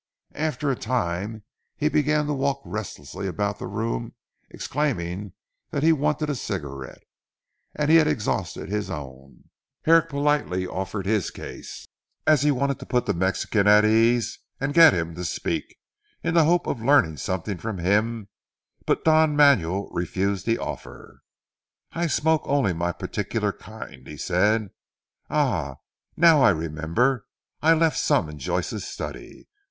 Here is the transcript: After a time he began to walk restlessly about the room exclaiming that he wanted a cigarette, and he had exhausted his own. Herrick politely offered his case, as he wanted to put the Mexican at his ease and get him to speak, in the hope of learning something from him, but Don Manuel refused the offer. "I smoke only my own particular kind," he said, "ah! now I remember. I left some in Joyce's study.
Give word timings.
After 0.33 0.71
a 0.71 0.75
time 0.75 1.43
he 1.77 1.87
began 1.87 2.25
to 2.25 2.33
walk 2.33 2.63
restlessly 2.65 3.27
about 3.27 3.59
the 3.59 3.67
room 3.67 4.15
exclaiming 4.49 5.33
that 5.69 5.83
he 5.83 5.91
wanted 5.93 6.27
a 6.27 6.33
cigarette, 6.33 7.03
and 7.75 7.87
he 7.91 7.97
had 7.97 8.07
exhausted 8.07 8.67
his 8.67 8.89
own. 8.89 9.43
Herrick 9.83 10.09
politely 10.09 10.65
offered 10.65 11.05
his 11.05 11.29
case, 11.29 11.85
as 12.25 12.41
he 12.41 12.49
wanted 12.49 12.79
to 12.79 12.87
put 12.87 13.05
the 13.05 13.13
Mexican 13.13 13.67
at 13.67 13.83
his 13.83 13.93
ease 13.93 14.39
and 14.59 14.73
get 14.73 14.91
him 14.91 15.13
to 15.13 15.23
speak, 15.23 15.77
in 16.23 16.33
the 16.33 16.45
hope 16.45 16.65
of 16.65 16.81
learning 16.81 17.17
something 17.17 17.59
from 17.59 17.77
him, 17.77 18.27
but 18.87 19.05
Don 19.05 19.35
Manuel 19.35 19.87
refused 19.91 20.47
the 20.47 20.57
offer. 20.57 21.21
"I 21.91 22.07
smoke 22.07 22.41
only 22.45 22.73
my 22.73 22.87
own 22.87 22.93
particular 22.93 23.51
kind," 23.53 24.07
he 24.07 24.17
said, 24.17 24.69
"ah! 25.29 25.75
now 26.17 26.41
I 26.41 26.49
remember. 26.49 27.27
I 27.61 27.75
left 27.75 27.99
some 27.99 28.27
in 28.29 28.39
Joyce's 28.39 28.87
study. 28.87 29.47